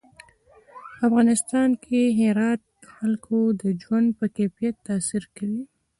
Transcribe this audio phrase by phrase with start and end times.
[0.95, 5.61] په افغانستان کې هرات د خلکو د ژوند په کیفیت تاثیر کوي.